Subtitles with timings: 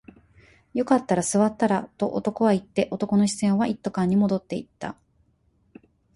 [0.73, 4.97] よかったら座ったらと男は言って、男の視線は一斗缶に戻っていた